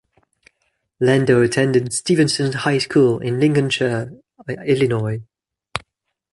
Lando 0.99 1.43
attended 1.43 1.93
Stevenson 1.93 2.51
High 2.53 2.79
School 2.79 3.19
in 3.19 3.39
Lincolnshire, 3.39 4.11
Illinois. 4.65 5.21